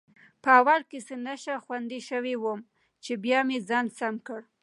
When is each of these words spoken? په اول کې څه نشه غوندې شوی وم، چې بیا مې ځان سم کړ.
په 0.43 0.49
اول 0.59 0.81
کې 0.89 0.99
څه 1.07 1.15
نشه 1.27 1.55
غوندې 1.65 1.99
شوی 2.09 2.35
وم، 2.39 2.59
چې 3.03 3.11
بیا 3.23 3.39
مې 3.47 3.57
ځان 3.69 3.85
سم 3.97 4.15
کړ. 4.27 4.41